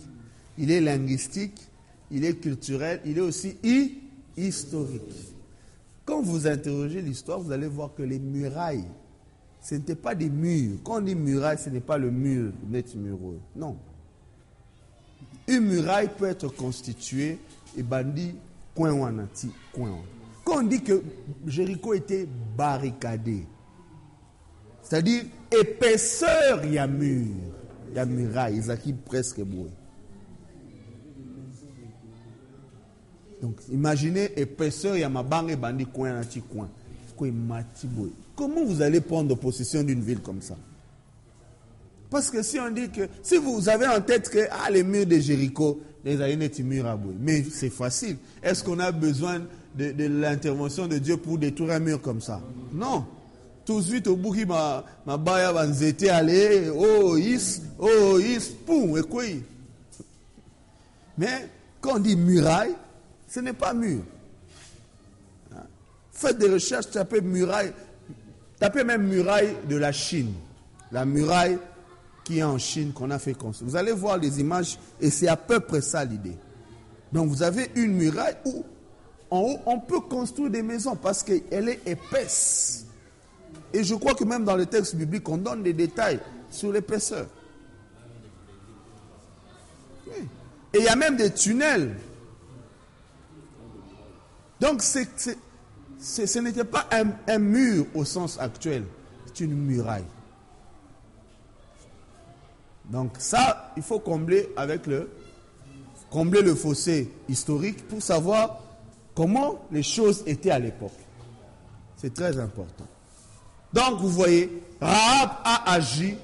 il 0.57 0.71
est 0.71 0.81
linguistique, 0.81 1.59
il 2.11 2.25
est 2.25 2.35
culturel, 2.35 3.01
il 3.05 3.17
est 3.17 3.21
aussi 3.21 3.55
hi- 3.63 3.99
historique. 4.37 5.01
Quand 6.05 6.21
vous 6.21 6.47
interrogez 6.47 7.01
l'histoire, 7.01 7.39
vous 7.39 7.51
allez 7.51 7.67
voir 7.67 7.93
que 7.95 8.03
les 8.03 8.19
murailles, 8.19 8.85
ce 9.61 9.75
n'étaient 9.75 9.95
pas 9.95 10.15
des 10.15 10.29
murs. 10.29 10.77
Quand 10.83 10.97
on 10.97 11.01
dit 11.01 11.15
muraille, 11.15 11.57
ce 11.57 11.69
n'est 11.69 11.79
pas 11.79 11.97
le 11.97 12.11
mur 12.11 12.51
net 12.69 12.95
mureux. 12.95 13.39
Non. 13.55 13.77
Une 15.47 15.61
muraille 15.67 16.09
peut 16.17 16.25
être 16.27 16.47
constituée 16.49 17.37
et 17.77 17.83
bandit 17.83 18.35
coin 18.75 18.91
wanati, 18.93 19.51
coin. 19.73 19.99
Quand 20.43 20.59
on 20.63 20.67
dit 20.67 20.81
que 20.81 21.01
Jéricho 21.45 21.93
était 21.93 22.27
barricadé, 22.57 23.45
c'est-à-dire 24.81 25.23
épaisseur, 25.51 26.65
il 26.65 26.73
y 26.73 26.77
a 26.79 26.87
mur, 26.87 27.27
il 27.89 27.95
y 27.95 27.99
a 27.99 28.05
muraille, 28.05 28.57
ils 28.57 28.71
acquittent 28.71 29.03
presque 29.05 29.41
boué. 29.41 29.69
Donc 33.41 33.55
imaginez 33.71 34.31
épaisseur, 34.39 34.95
il 34.95 35.01
y 35.01 35.03
a 35.03 35.09
ma 35.09 35.23
banque 35.23 35.49
et 35.49 35.55
bandit 35.55 35.85
coin 35.85 36.09
wanati, 36.11 36.41
coin. 36.41 36.69
Coin 37.17 37.31
mati 37.31 37.87
boué. 37.87 38.11
Comment 38.35 38.63
vous 38.63 38.81
allez 38.81 39.01
prendre 39.01 39.35
possession 39.35 39.83
d'une 39.83 40.01
ville 40.01 40.19
comme 40.19 40.41
ça? 40.41 40.55
Parce 42.09 42.29
que 42.29 42.43
si 42.43 42.59
on 42.59 42.69
dit 42.69 42.89
que, 42.89 43.07
si 43.23 43.37
vous 43.37 43.69
avez 43.69 43.87
en 43.87 44.01
tête 44.01 44.29
que 44.29 44.39
ah, 44.51 44.69
les 44.69 44.83
murs 44.83 45.05
de 45.05 45.17
Jéricho, 45.17 45.81
les 46.03 46.21
aïnés 46.21 46.51
murs 46.59 46.85
à 46.85 46.95
bouer, 46.95 47.15
mais 47.19 47.43
c'est 47.43 47.69
facile. 47.69 48.17
Est-ce 48.43 48.63
qu'on 48.63 48.79
a 48.79 48.91
besoin 48.91 49.41
de, 49.75 50.07
l'intervention 50.07 50.87
de 50.87 50.97
Dieu 50.97 51.17
pour 51.17 51.37
détruire 51.37 51.71
un 51.71 51.79
mur 51.79 52.01
comme 52.01 52.21
ça? 52.21 52.41
Non. 52.73 53.05
Tout 53.65 53.79
de 53.79 53.85
suite, 53.85 54.07
au 54.07 54.15
bout 54.15 54.33
qui 54.33 54.45
m'a 54.45 54.83
m'a 55.05 55.17
baya 55.17 55.53
banzete 55.53 56.09
allé, 56.09 56.69
oh 56.75 57.15
is, 57.15 57.61
oh 57.79 58.19
is, 58.19 58.51
poum, 58.65 58.97
et 58.97 59.03
quoi? 59.03 59.23
Mais 61.17 61.47
quand 61.79 61.95
on 61.95 61.99
dit 61.99 62.15
muraille, 62.15 62.75
ce 63.31 63.39
n'est 63.39 63.53
pas 63.53 63.73
mur. 63.73 64.01
Hein? 65.53 65.63
Faites 66.11 66.37
des 66.37 66.49
recherches, 66.49 66.91
tapez 66.91 67.21
muraille, 67.21 67.71
tapez 68.59 68.83
même 68.83 69.07
muraille 69.07 69.55
de 69.69 69.77
la 69.77 69.93
Chine. 69.93 70.33
La 70.91 71.05
muraille 71.05 71.57
qui 72.25 72.39
est 72.39 72.43
en 72.43 72.57
Chine 72.57 72.91
qu'on 72.91 73.09
a 73.09 73.19
fait 73.19 73.33
construire. 73.33 73.69
Vous 73.69 73.77
allez 73.77 73.93
voir 73.93 74.17
les 74.17 74.41
images 74.41 74.77
et 74.99 75.09
c'est 75.09 75.29
à 75.29 75.37
peu 75.37 75.61
près 75.61 75.79
ça 75.79 76.03
l'idée. 76.03 76.35
Donc 77.13 77.29
vous 77.29 77.41
avez 77.41 77.71
une 77.75 77.93
muraille 77.93 78.35
où 78.45 78.65
en 79.29 79.39
haut 79.39 79.59
on 79.65 79.79
peut 79.79 80.01
construire 80.01 80.49
des 80.49 80.61
maisons 80.61 80.97
parce 80.97 81.23
qu'elle 81.23 81.69
est 81.69 81.79
épaisse. 81.85 82.85
Et 83.71 83.85
je 83.85 83.95
crois 83.95 84.13
que 84.13 84.25
même 84.25 84.43
dans 84.43 84.57
le 84.57 84.65
texte 84.65 84.95
biblique 84.95 85.27
on 85.29 85.37
donne 85.37 85.63
des 85.63 85.73
détails 85.73 86.19
sur 86.49 86.73
l'épaisseur. 86.73 87.27
Et 90.73 90.79
il 90.79 90.83
y 90.83 90.89
a 90.89 90.97
même 90.97 91.15
des 91.15 91.31
tunnels. 91.31 91.95
Donc 94.61 94.83
ce 94.83 96.39
n'était 96.39 96.63
pas 96.63 96.87
un, 96.91 97.07
un 97.27 97.39
mur 97.39 97.87
au 97.95 98.05
sens 98.05 98.39
actuel, 98.39 98.83
c'est 99.25 99.43
une 99.43 99.55
muraille. 99.55 100.05
Donc 102.85 103.15
ça, 103.17 103.73
il 103.75 103.83
faut 103.83 103.99
combler 103.99 104.49
avec 104.55 104.85
le 104.85 105.09
combler 106.11 106.41
le 106.41 106.53
fossé 106.55 107.09
historique 107.29 107.87
pour 107.87 108.01
savoir 108.03 108.59
comment 109.15 109.65
les 109.71 109.81
choses 109.81 110.23
étaient 110.27 110.51
à 110.51 110.59
l'époque. 110.59 110.91
C'est 111.95 112.13
très 112.13 112.37
important. 112.37 112.85
Donc 113.73 113.99
vous 113.99 114.09
voyez, 114.09 114.61
Rahab 114.79 115.29
a 115.43 115.71
agi 115.71 116.17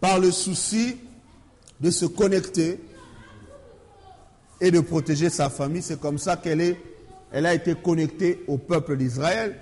par 0.00 0.18
le 0.18 0.30
souci 0.32 0.96
de 1.78 1.90
se 1.90 2.06
connecter 2.06 2.80
et 4.60 4.70
de 4.70 4.80
protéger 4.80 5.28
sa 5.28 5.50
famille. 5.50 5.82
C'est 5.82 6.00
comme 6.00 6.18
ça 6.18 6.36
qu'elle 6.36 6.60
est, 6.60 6.91
elle 7.32 7.46
a 7.46 7.54
été 7.54 7.74
connectée 7.74 8.44
au 8.46 8.58
peuple 8.58 8.96
d'Israël. 8.96 9.56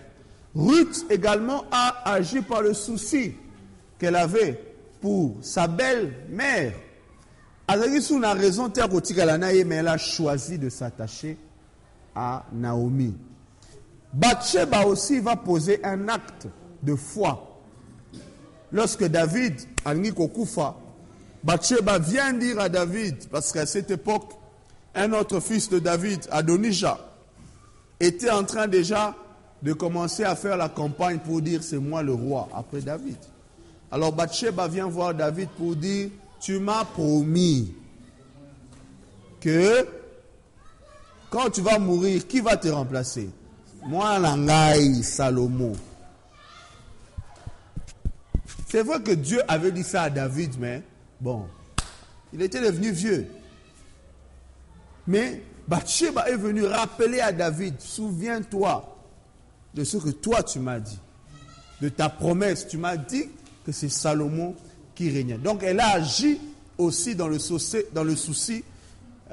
Ruth 0.54 1.06
également 1.08 1.64
a 1.70 2.10
agi 2.12 2.42
par 2.42 2.62
le 2.62 2.74
souci 2.74 3.34
qu'elle 3.98 4.16
avait 4.16 4.60
pour 5.00 5.36
sa 5.40 5.68
belle-mère. 5.68 6.72
Raison 7.68 8.18
na 8.18 9.52
ye, 9.52 9.64
mais 9.64 9.76
elle 9.76 9.88
a 9.88 9.96
choisi 9.96 10.58
de 10.58 10.68
s'attacher 10.68 11.36
à 12.14 12.44
Naomi. 12.52 13.14
Bathsheba 14.12 14.84
aussi 14.86 15.20
va 15.20 15.36
poser 15.36 15.80
un 15.84 16.08
acte 16.08 16.48
de 16.82 16.96
foi. 16.96 17.60
Lorsque 18.72 19.04
David, 19.04 19.54
Angi 19.84 20.12
Kokufa, 20.12 20.74
Bathsheba 21.44 22.00
vient 22.00 22.32
dire 22.32 22.58
à 22.58 22.68
David, 22.68 23.28
parce 23.30 23.52
qu'à 23.52 23.66
cette 23.66 23.92
époque, 23.92 24.32
un 24.96 25.12
autre 25.12 25.38
fils 25.38 25.68
de 25.70 25.78
David, 25.78 26.26
Adonijah, 26.32 26.98
était 28.00 28.30
en 28.30 28.44
train 28.44 28.66
déjà 28.66 29.14
de 29.62 29.72
commencer 29.74 30.24
à 30.24 30.34
faire 30.34 30.56
la 30.56 30.68
campagne 30.68 31.18
pour 31.18 31.42
dire 31.42 31.62
c'est 31.62 31.78
moi 31.78 32.02
le 32.02 32.14
roi 32.14 32.48
après 32.54 32.80
David. 32.80 33.18
Alors 33.92 34.12
Bathsheba 34.12 34.66
vient 34.68 34.86
voir 34.86 35.14
David 35.14 35.50
pour 35.50 35.76
dire 35.76 36.08
tu 36.40 36.58
m'as 36.58 36.84
promis 36.84 37.74
que 39.40 39.86
quand 41.28 41.50
tu 41.50 41.60
vas 41.60 41.78
mourir, 41.78 42.26
qui 42.26 42.40
va 42.40 42.56
te 42.56 42.68
remplacer? 42.68 43.30
Moi, 43.86 44.18
Langai, 44.18 45.02
Salomon. 45.02 45.72
C'est 48.68 48.82
vrai 48.82 49.00
que 49.00 49.12
Dieu 49.12 49.40
avait 49.48 49.72
dit 49.72 49.84
ça 49.84 50.02
à 50.02 50.10
David, 50.10 50.58
mais 50.58 50.82
bon, 51.20 51.46
il 52.32 52.42
était 52.42 52.60
devenu 52.60 52.90
vieux. 52.90 53.26
Mais 55.06 55.42
Bathsheba 55.70 56.28
est 56.28 56.36
venu 56.36 56.64
rappeler 56.64 57.20
à 57.20 57.30
David, 57.30 57.76
souviens-toi 57.78 58.92
de 59.72 59.84
ce 59.84 59.98
que 59.98 60.10
toi 60.10 60.42
tu 60.42 60.58
m'as 60.58 60.80
dit, 60.80 60.98
de 61.80 61.88
ta 61.88 62.08
promesse. 62.08 62.66
Tu 62.66 62.76
m'as 62.76 62.96
dit 62.96 63.26
que 63.64 63.70
c'est 63.70 63.88
Salomon 63.88 64.56
qui 64.96 65.10
régnait. 65.10 65.38
Donc 65.38 65.62
elle 65.62 65.78
a 65.78 65.90
agi 65.90 66.40
aussi 66.76 67.14
dans 67.14 67.28
le 67.28 67.38
souci, 67.38 68.64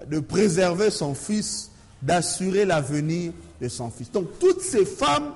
de 0.07 0.19
préserver 0.19 0.91
son 0.91 1.15
fils, 1.15 1.71
d'assurer 2.03 2.65
l'avenir 2.65 3.31
de 3.59 3.67
son 3.67 3.89
fils. 3.89 4.11
Donc 4.11 4.37
toutes 4.37 4.61
ces 4.61 4.85
femmes 4.85 5.31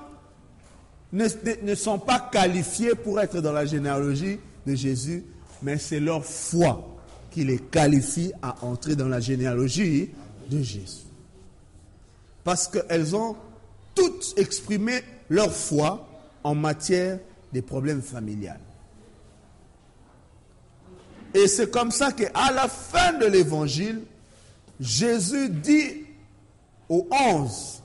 ne 1.12 1.74
sont 1.74 1.98
pas 1.98 2.28
qualifiées 2.30 2.94
pour 2.94 3.20
être 3.20 3.40
dans 3.40 3.52
la 3.52 3.66
généalogie 3.66 4.38
de 4.64 4.74
Jésus, 4.76 5.24
mais 5.64 5.78
c'est 5.78 5.98
leur 5.98 6.24
foi 6.24 6.96
qui 7.32 7.42
les 7.42 7.58
qualifie 7.58 8.30
à 8.40 8.54
entrer 8.64 8.94
dans 8.94 9.08
la 9.08 9.18
généalogie 9.18 10.10
de 10.50 10.62
Jésus. 10.62 11.06
Parce 12.44 12.68
qu'elles 12.68 13.14
ont 13.14 13.36
toutes 13.94 14.34
exprimé 14.36 15.02
leur 15.28 15.52
foi 15.52 16.08
en 16.42 16.54
matière 16.54 17.18
des 17.52 17.62
problèmes 17.62 18.02
familiales. 18.02 18.60
Et 21.34 21.46
c'est 21.46 21.70
comme 21.70 21.90
ça 21.90 22.12
qu'à 22.12 22.52
la 22.52 22.68
fin 22.68 23.14
de 23.14 23.26
l'évangile, 23.26 24.02
Jésus 24.80 25.48
dit 25.48 26.04
aux 26.88 27.06
onze, 27.10 27.82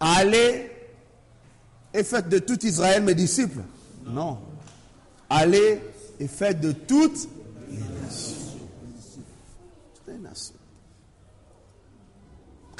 allez 0.00 0.70
et 1.92 2.04
faites 2.04 2.28
de 2.28 2.38
tout 2.38 2.64
Israël 2.64 3.02
mes 3.02 3.14
disciples. 3.14 3.60
Non. 4.06 4.38
Allez 5.28 5.80
et 6.18 6.28
faites 6.28 6.60
de 6.60 6.72
toutes 6.72 7.28
les 7.70 7.78
nations. 7.78 8.36
Toutes 9.94 10.14
les 10.14 10.18
nations. 10.18 10.54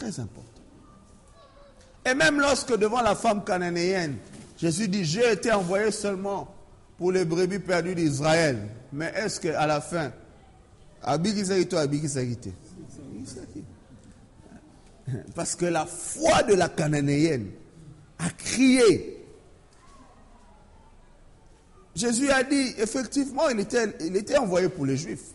Très 0.02 0.20
important. 0.20 0.42
Et 2.04 2.14
même 2.14 2.40
lorsque 2.40 2.76
devant 2.76 3.02
la 3.02 3.14
femme 3.14 3.44
cananéenne, 3.44 4.16
Jésus 4.58 4.88
dit, 4.88 5.04
j'ai 5.04 5.30
été 5.32 5.52
envoyé 5.52 5.92
seulement 5.92 6.52
pour 6.98 7.12
les 7.12 7.24
brebis 7.24 7.60
perdues 7.60 7.94
d'Israël. 7.94 8.68
Mais 8.92 9.12
est-ce 9.14 9.38
qu'à 9.38 9.64
la 9.64 9.80
fin, 9.80 10.12
Abiki 11.04 11.44
Sarité 11.46 12.52
Parce 15.36 15.54
que 15.54 15.66
la 15.66 15.86
foi 15.86 16.42
de 16.42 16.54
la 16.54 16.68
cananéenne 16.68 17.50
a 18.18 18.28
crié. 18.30 19.24
Jésus 21.94 22.28
a 22.28 22.42
dit, 22.42 22.74
effectivement, 22.78 23.48
il 23.50 23.60
était, 23.60 23.94
il 24.00 24.16
était 24.16 24.38
envoyé 24.38 24.68
pour 24.68 24.84
les 24.84 24.96
Juifs. 24.96 25.30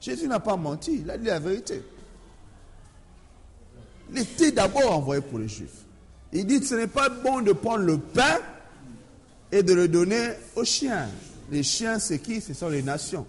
Jésus 0.00 0.28
n'a 0.28 0.40
pas 0.40 0.56
menti, 0.56 1.00
il 1.02 1.10
a 1.10 1.16
dit 1.16 1.28
la 1.28 1.38
vérité. 1.38 1.82
Il 4.12 4.20
était 4.20 4.52
d'abord 4.52 4.92
envoyé 4.92 5.20
pour 5.20 5.38
les 5.38 5.48
Juifs. 5.48 5.84
Il 6.32 6.46
dit, 6.46 6.64
ce 6.64 6.74
n'est 6.74 6.86
pas 6.86 7.08
bon 7.08 7.40
de 7.40 7.52
prendre 7.52 7.84
le 7.84 7.98
pain 7.98 8.38
et 9.50 9.62
de 9.62 9.72
le 9.72 9.88
donner 9.88 10.30
aux 10.54 10.64
chiens. 10.64 11.08
Les 11.50 11.62
chiens, 11.62 11.98
c'est 11.98 12.18
qui? 12.18 12.40
Ce 12.40 12.54
sont 12.54 12.68
les 12.68 12.82
nations. 12.82 13.26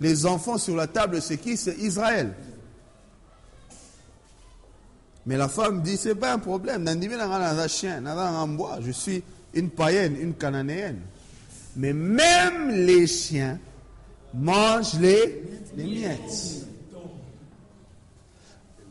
Les 0.00 0.26
enfants 0.26 0.58
sur 0.58 0.74
la 0.74 0.86
table, 0.86 1.20
c'est 1.22 1.38
qui? 1.38 1.56
C'est 1.56 1.76
Israël. 1.78 2.32
Mais 5.26 5.36
la 5.36 5.48
femme 5.48 5.82
dit, 5.82 5.96
c'est 5.96 6.14
pas 6.14 6.32
un 6.32 6.38
problème. 6.38 6.84
Je 8.80 8.90
suis 8.90 9.22
une 9.54 9.70
païenne, 9.70 10.16
une 10.20 10.34
cananéenne. 10.34 11.00
Mais 11.76 11.92
même 11.92 12.70
les 12.70 13.06
chiens 13.06 13.58
mange 14.34 14.94
les, 14.98 15.42
les 15.76 15.84
miettes. 15.84 16.66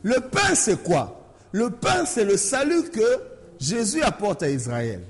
Le 0.02 0.20
pain, 0.20 0.54
c'est 0.54 0.82
quoi? 0.82 1.34
Le 1.52 1.70
pain, 1.70 2.04
c'est 2.04 2.24
le 2.24 2.36
salut 2.36 2.84
que 2.90 3.20
Jésus 3.58 4.02
apporte 4.02 4.42
à 4.42 4.50
Israël. 4.50 5.02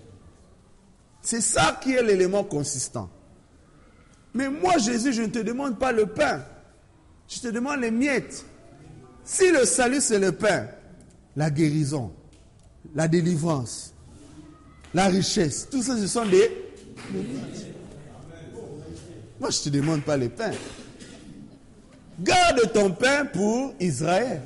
C'est 1.23 1.41
ça 1.41 1.79
qui 1.81 1.93
est 1.93 2.03
l'élément 2.03 2.45
consistant. 2.45 3.09
Mais 4.35 4.49
moi, 4.49 4.79
Jésus, 4.79 5.13
je 5.13 5.23
ne 5.23 5.29
te 5.29 5.39
demande 5.39 5.79
pas 5.79 5.93
le 5.93 6.07
pain. 6.07 6.43
Je 7.29 7.41
te 7.41 7.49
demande 7.49 7.81
les 7.81 7.91
miettes. 7.91 8.45
Si 9.25 9.51
le 9.51 9.65
salut, 9.65 10.01
c'est 10.01 10.19
le 10.19 10.33
pain, 10.33 10.67
la 11.37 11.49
guérison, 11.49 12.13
la 12.95 13.07
délivrance, 13.09 13.95
la 14.93 15.07
richesse, 15.07 15.69
tout 15.71 15.83
ça, 15.83 15.97
ce 15.97 16.07
sont 16.07 16.27
des. 16.27 16.51
Moi, 19.41 19.51
je 19.51 19.59
ne 19.59 19.65
te 19.65 19.69
demande 19.71 20.03
pas 20.03 20.17
le 20.17 20.29
pain. 20.29 20.51
Garde 22.21 22.73
ton 22.73 22.91
pain 22.91 23.25
pour 23.27 23.75
Israël. 23.81 24.43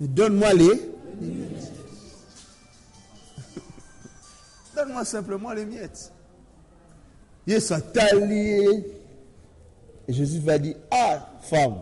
Donne-moi 0.00 0.52
les. 0.54 0.90
Donne-moi 4.74 5.04
simplement 5.04 5.52
les 5.52 5.64
miettes. 5.64 6.12
Yesu 7.46 7.72
atali 7.72 8.84
et 10.08 10.12
Jésus 10.12 10.40
va 10.40 10.58
dire 10.58 10.76
Ah, 10.90 11.26
femme, 11.42 11.76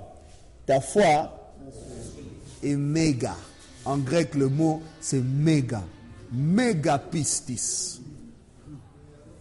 ta 0.67 0.81
foi 0.81 1.53
est 2.63 2.77
méga. 2.77 3.35
En 3.85 3.99
grec, 3.99 4.35
le 4.35 4.49
mot 4.49 4.81
c'est 5.01 5.21
méga. 5.21 5.83
Mégapistis. 6.33 8.01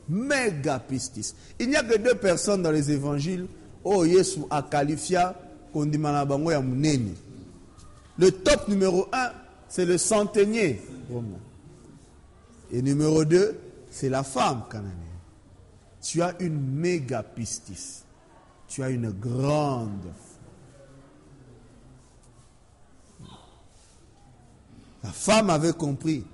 Mégapistis. 0.10 1.36
Il 1.60 1.70
n'y 1.70 1.76
a 1.76 1.84
que 1.84 1.98
deux 1.98 2.16
personnes 2.16 2.64
dans 2.64 2.72
les 2.72 2.92
évangiles 2.92 3.46
où 3.84 4.04
Yesu 4.04 4.40
a 4.50 4.62
qualifié 4.64 5.20
kondimana 5.72 6.26
bango 6.26 6.52
ya 6.52 6.62
munene. 6.62 7.14
Le 8.18 8.32
top 8.32 8.68
numéro 8.68 9.08
un, 9.12 9.32
c'est 9.68 9.86
le 9.86 9.98
centenier 9.98 10.82
romain. 11.10 11.40
Et 12.72 12.82
numéro 12.82 13.26
deux, 13.26 13.60
c'est 13.90 14.10
la 14.10 14.24
femme 14.24 14.64
cananéenne. 14.70 15.00
Tu 16.02 16.22
as 16.22 16.36
une 16.42 16.60
méga 16.60 17.24
pistis. 17.24 18.04
Tu 18.68 18.84
as 18.84 18.90
une 18.90 19.12
grande. 19.12 20.12
La 25.04 25.12
femme 25.12 25.50
avait 25.50 25.74
compris 25.74 26.26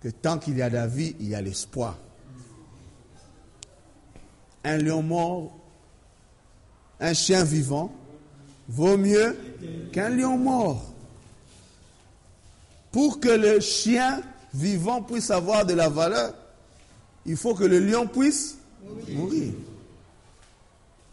que 0.00 0.08
tant 0.08 0.38
qu'il 0.38 0.56
y 0.56 0.62
a 0.62 0.68
la 0.68 0.86
vie, 0.86 1.14
il 1.20 1.28
y 1.28 1.34
a 1.34 1.40
l'espoir. 1.40 1.96
Un 4.64 4.78
lion 4.78 5.02
mort, 5.02 5.56
un 7.00 7.14
chien 7.14 7.44
vivant, 7.44 7.92
vaut 8.68 8.96
mieux 8.96 9.36
qu'un 9.92 10.08
lion 10.10 10.38
mort. 10.38 10.92
Pour 12.90 13.20
que 13.20 13.28
le 13.28 13.60
chien 13.60 14.20
vivant 14.52 15.02
puisse 15.02 15.30
avoir 15.30 15.64
de 15.64 15.74
la 15.74 15.88
valeur, 15.88 16.34
il 17.24 17.36
faut 17.36 17.54
que 17.54 17.64
le 17.64 17.78
lion 17.78 18.06
puisse 18.06 18.58
mourir. 19.10 19.52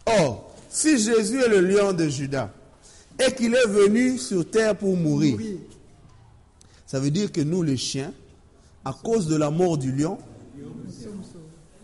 Or, 0.06 0.52
si 0.68 0.98
Jésus 0.98 1.40
est 1.40 1.48
le 1.48 1.60
lion 1.60 1.92
de 1.92 2.08
Judas 2.08 2.50
et 3.18 3.32
qu'il 3.32 3.54
est 3.54 3.68
venu 3.68 4.18
sur 4.18 4.48
terre 4.48 4.76
pour 4.76 4.96
mourir, 4.96 5.38
ça 6.86 6.98
veut 7.00 7.10
dire 7.10 7.30
que 7.32 7.40
nous, 7.40 7.62
les 7.62 7.76
chiens, 7.76 8.12
à 8.84 8.92
cause 8.92 9.26
de 9.26 9.36
la 9.36 9.50
mort 9.50 9.78
du 9.78 9.92
lion, 9.92 10.18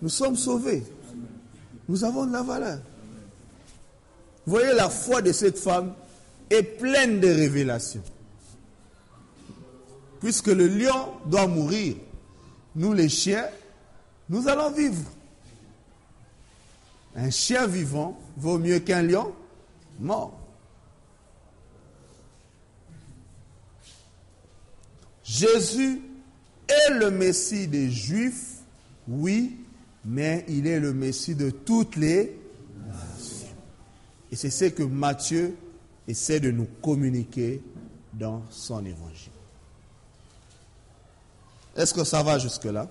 nous 0.03 0.09
sommes 0.09 0.37
sauvés. 0.37 0.83
Nous 1.89 2.05
avons 2.05 2.27
de 2.27 2.33
la 2.33 2.43
valeur. 2.43 2.81
Voyez, 4.47 4.75
la 4.75 4.89
foi 4.89 5.23
de 5.23 5.33
cette 5.33 5.59
femme 5.59 5.95
est 6.51 6.63
pleine 6.63 7.21
de 7.21 7.29
révélations. 7.29 8.03
Puisque 10.21 10.47
le 10.47 10.69
lion 10.69 11.13
doit 11.27 11.47
mourir, 11.47 11.97
nous 12.75 12.93
les 12.93 13.09
chiens, 13.09 13.47
nous 14.29 14.49
allons 14.49 14.71
vivre. 14.71 15.03
Un 17.17 17.31
chien 17.31 17.67
vivant 17.67 18.19
vaut 18.37 18.59
mieux 18.59 18.79
qu'un 18.79 19.03
lion 19.03 19.35
mort. 19.99 20.39
Jésus 25.25 26.01
est 26.69 26.91
le 26.95 27.11
Messie 27.11 27.67
des 27.67 27.91
Juifs, 27.91 28.59
oui, 29.09 29.57
mais 30.05 30.45
il 30.49 30.67
est 30.67 30.79
le 30.79 30.93
Messie 30.95 31.35
de 31.35 31.51
toutes 31.51 31.97
les. 31.97 32.39
Et 34.31 34.37
c'est 34.37 34.51
ce 34.51 34.67
que 34.67 34.83
Matthieu 34.83 35.57
essaie 36.09 36.41
de 36.41 36.51
nous 36.51 36.67
communiquer 36.83 37.63
dans 38.13 38.43
son 38.51 38.85
évangile. 38.85 39.33
Est-ce 41.77 41.93
que 41.93 42.05
ça 42.05 42.23
va 42.23 42.39
jusque-là? 42.39 42.89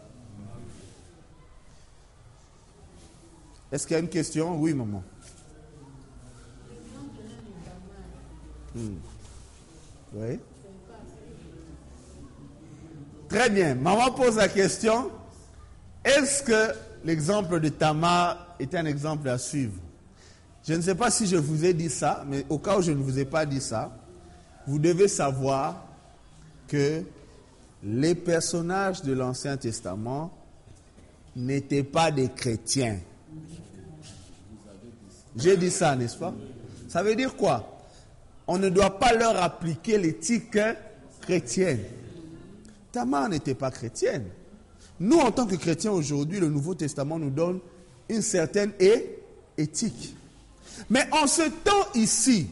Est-ce 3.71 3.87
qu'il 3.87 3.95
y 3.95 3.97
a 3.97 4.03
une 4.03 4.09
question? 4.09 4.57
Oui, 4.59 4.73
maman. 4.73 5.03
Hmm. 8.75 8.95
Oui. 10.13 10.39
Très 13.27 13.49
bien. 13.49 13.75
Maman 13.75 14.11
pose 14.11 14.37
la 14.37 14.47
question. 14.47 15.11
Est-ce 16.03 16.43
que 16.43 16.73
l'exemple 17.03 17.59
de 17.59 17.69
Tamar 17.69 18.55
est 18.59 18.75
un 18.75 18.85
exemple 18.85 19.27
à 19.27 19.37
suivre? 19.37 19.73
Je 20.67 20.73
ne 20.73 20.81
sais 20.81 20.95
pas 20.95 21.11
si 21.11 21.27
je 21.27 21.35
vous 21.35 21.63
ai 21.63 21.73
dit 21.73 21.89
ça, 21.89 22.25
mais 22.27 22.45
au 22.49 22.57
cas 22.57 22.77
où 22.77 22.81
je 22.81 22.91
ne 22.91 23.01
vous 23.01 23.19
ai 23.19 23.25
pas 23.25 23.45
dit 23.45 23.61
ça, 23.61 23.95
vous 24.65 24.79
devez 24.79 25.07
savoir 25.07 25.85
que 26.67 27.03
les 27.83 28.15
personnages 28.15 29.03
de 29.03 29.13
l'Ancien 29.13 29.57
Testament 29.57 30.35
n'étaient 31.35 31.83
pas 31.83 32.11
des 32.11 32.29
chrétiens. 32.29 32.97
J'ai 35.35 35.55
dit 35.55 35.69
ça, 35.69 35.95
n'est-ce 35.95 36.17
pas? 36.17 36.33
Ça 36.87 37.03
veut 37.03 37.15
dire 37.15 37.35
quoi? 37.35 37.83
On 38.47 38.57
ne 38.57 38.69
doit 38.69 38.97
pas 38.97 39.13
leur 39.13 39.41
appliquer 39.41 39.99
l'éthique 39.99 40.57
chrétienne. 41.21 41.81
Tamar 42.91 43.29
n'était 43.29 43.53
pas 43.53 43.69
chrétienne. 43.69 44.25
Nous, 44.99 45.17
en 45.17 45.31
tant 45.31 45.45
que 45.45 45.55
chrétiens 45.55 45.91
aujourd'hui, 45.91 46.39
le 46.39 46.49
Nouveau 46.49 46.73
Testament 46.73 47.19
nous 47.19 47.29
donne 47.29 47.59
une 48.09 48.21
certaine 48.21 48.71
éthique. 49.57 50.15
Mais 50.89 51.07
en 51.11 51.27
ce 51.27 51.43
temps 51.43 51.87
ici, 51.93 52.47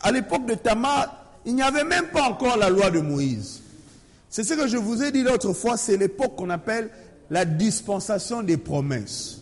à 0.00 0.12
l'époque 0.12 0.46
de 0.46 0.54
Tamar, 0.54 1.24
il 1.44 1.54
n'y 1.54 1.62
avait 1.62 1.84
même 1.84 2.08
pas 2.08 2.22
encore 2.22 2.56
la 2.56 2.70
loi 2.70 2.90
de 2.90 3.00
Moïse. 3.00 3.62
C'est 4.30 4.44
ce 4.44 4.54
que 4.54 4.68
je 4.68 4.76
vous 4.76 5.02
ai 5.02 5.10
dit 5.10 5.22
l'autre 5.22 5.52
fois, 5.52 5.76
c'est 5.76 5.96
l'époque 5.96 6.36
qu'on 6.36 6.50
appelle 6.50 6.90
la 7.30 7.44
dispensation 7.44 8.42
des 8.42 8.56
promesses. 8.56 9.40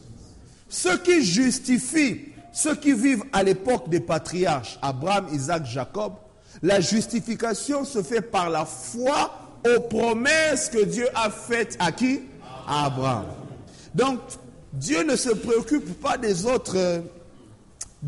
Ce 0.68 0.96
qui 0.96 1.24
justifie 1.24 2.20
ceux 2.52 2.74
qui 2.74 2.92
vivent 2.92 3.24
à 3.32 3.42
l'époque 3.42 3.88
des 3.90 4.00
patriarches, 4.00 4.78
Abraham, 4.80 5.26
Isaac, 5.32 5.66
Jacob, 5.66 6.14
la 6.62 6.80
justification 6.80 7.84
se 7.84 8.02
fait 8.02 8.22
par 8.22 8.48
la 8.48 8.64
foi 8.64 9.30
aux 9.66 9.80
promesses 9.80 10.70
que 10.70 10.84
Dieu 10.84 11.06
a 11.14 11.28
faites 11.30 11.76
à 11.78 11.92
qui? 11.92 12.22
À 12.66 12.86
Abraham. 12.86 13.26
Donc, 13.94 14.20
Dieu 14.72 15.02
ne 15.04 15.16
se 15.16 15.30
préoccupe 15.30 16.00
pas 16.00 16.16
des 16.16 16.46
autres 16.46 17.02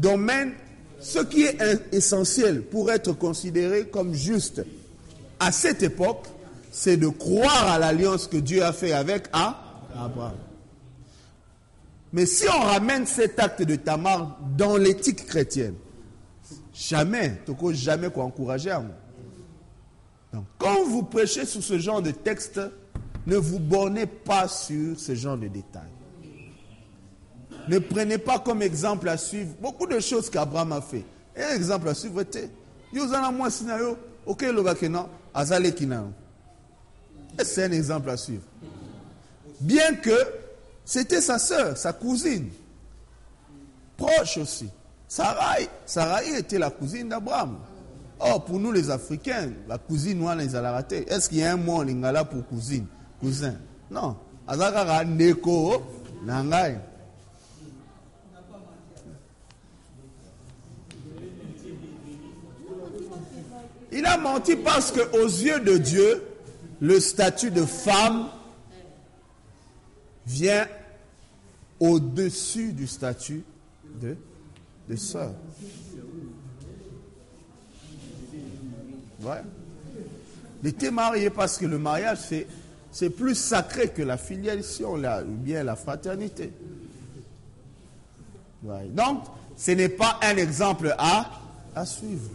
domaines. 0.01 0.53
Ce 1.01 1.21
qui 1.21 1.45
est 1.45 1.59
essentiel 1.93 2.63
pour 2.63 2.91
être 2.91 3.13
considéré 3.13 3.87
comme 3.87 4.15
juste 4.15 4.63
à 5.39 5.53
cette 5.53 5.83
époque, 5.85 6.27
c'est 6.73 6.97
de 6.97 7.09
croire 7.09 7.69
à 7.69 7.79
l'alliance 7.79 8.27
que 8.27 8.37
Dieu 8.37 8.65
a 8.65 8.73
fait 8.73 8.93
avec 8.93 9.29
Abraham. 9.33 10.35
Mais 12.13 12.27
si 12.27 12.47
on 12.49 12.61
ramène 12.61 13.07
cet 13.07 13.39
acte 13.39 13.63
de 13.63 13.77
Tamar 13.77 14.39
dans 14.57 14.77
l'éthique 14.77 15.27
chrétienne, 15.27 15.75
jamais, 16.75 17.41
toko 17.45 17.73
jamais 17.73 18.11
quoi 18.11 18.25
encourager 18.25 18.71
à. 18.71 18.83
Donc, 20.33 20.45
quand 20.59 20.85
vous 20.85 21.03
prêchez 21.03 21.47
sur 21.47 21.63
ce 21.63 21.79
genre 21.79 22.03
de 22.03 22.11
texte, 22.11 22.61
ne 23.27 23.37
vous 23.37 23.59
bornez 23.59 24.07
pas 24.07 24.49
sur 24.49 24.99
ce 24.99 25.15
genre 25.15 25.37
de 25.37 25.49
détails. 25.49 25.83
Ne 27.69 27.79
prenez 27.79 28.19
pas 28.19 28.39
comme 28.39 28.63
exemple 28.63 29.09
à 29.09 29.17
suivre 29.17 29.51
beaucoup 29.61 29.87
de 29.87 30.01
choses 30.01 30.31
qu'Abraham 30.31 30.73
a 30.73 30.81
fait. 30.81 31.05
Un 31.37 31.55
exemple 31.55 31.89
à 31.89 31.95
suivre 31.95 32.21
était, 32.23 32.51
c'est 37.45 37.65
un 37.65 37.73
exemple 37.73 38.11
à 38.11 38.17
suivre? 38.17 38.43
Bien 39.61 39.95
que 39.95 40.17
c'était 40.85 41.21
sa 41.21 41.39
sœur, 41.39 41.77
sa 41.77 41.93
cousine, 41.93 42.49
proche 43.97 44.39
aussi. 44.39 44.69
Sarai, 45.07 45.69
Sarai 45.85 46.39
était 46.39 46.59
la 46.59 46.71
cousine 46.71 47.09
d'Abraham. 47.09 47.59
Or, 48.21 48.45
pour 48.45 48.59
nous 48.59 48.73
les 48.73 48.91
Africains, 48.91 49.51
la 49.69 49.79
cousine, 49.79 50.23
on 50.23 50.35
les 50.35 50.57
a 50.57 50.73
raté. 50.73 51.09
Est-ce 51.11 51.29
qu'il 51.29 51.39
y 51.39 51.45
a 51.45 51.53
un 51.53 51.57
mot 51.57 51.75
en 51.75 51.83
lingala 51.83 52.25
pour 52.25 52.47
cousine 52.47 52.87
Cousin? 53.21 53.55
Non. 53.91 54.17
Azakara 54.47 55.05
neko 55.05 55.83
nangai. 56.25 56.79
Il 63.93 64.05
a 64.05 64.19
menti 64.19 64.57
parce 64.57 64.93
que 64.93 65.01
aux 65.19 65.27
yeux 65.27 65.61
de 65.61 65.79
Dieu, 65.79 66.23
le 66.81 67.01
statut 67.01 67.51
de 67.51 67.65
femme 67.65 68.29
vient 70.27 70.67
au-dessus 71.81 72.73
du 72.73 72.87
statut 72.87 73.43
de, 74.01 74.17
de 74.89 74.97
sœur. 74.97 75.33
Ouais. 79.23 79.43
Il 80.63 80.69
était 80.69 80.91
marié 80.91 81.31
parce 81.31 81.57
que 81.59 81.67
le 81.67 81.79
mariage, 81.79 82.19
c'est, 82.91 83.11
plus 83.11 83.35
sacré 83.35 83.89
que 83.89 84.03
la 84.03 84.17
filiation, 84.17 84.95
ou 84.95 85.35
bien 85.37 85.63
la 85.63 85.77
fraternité. 85.77 86.53
Donc, 88.63 89.23
ce 89.57 89.71
n'est 89.71 89.89
pas 89.89 90.19
un 90.23 90.37
exemple 90.37 90.95
à, 90.99 91.31
à 91.75 91.87
suivre. 91.87 92.31